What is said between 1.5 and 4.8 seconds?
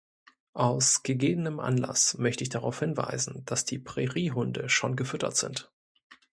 Anlass möchte ich darauf hinweisen, dass die Präriehunde